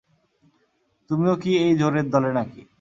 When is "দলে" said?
2.13-2.31